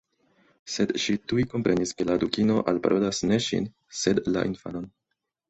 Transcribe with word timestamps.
Sed 0.75 0.93
ŝi 1.03 1.13
tuj 1.31 1.45
komprenis 1.51 1.93
ke 1.99 2.07
la 2.07 2.15
Dukino 2.23 2.57
alparolas 2.73 3.21
ne 3.33 3.39
ŝin 3.49 3.69
sed 4.01 4.25
la 4.35 4.49
infanon. 4.53 4.91